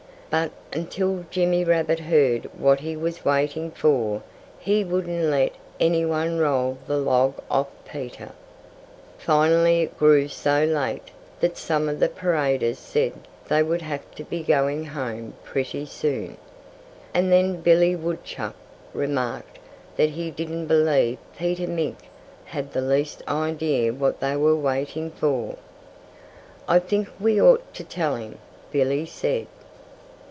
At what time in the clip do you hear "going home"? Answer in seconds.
14.41-15.33